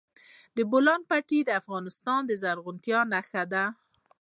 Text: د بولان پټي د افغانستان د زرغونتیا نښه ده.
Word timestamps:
د 0.55 0.57
بولان 0.71 1.01
پټي 1.09 1.39
د 1.45 1.49
افغانستان 1.61 2.21
د 2.25 2.31
زرغونتیا 2.41 2.99
نښه 3.13 3.43
ده. 3.53 3.63